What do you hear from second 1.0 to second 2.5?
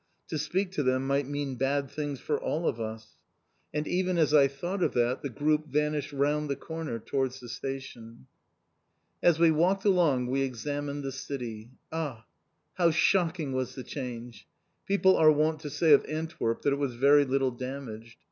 might mean bad things for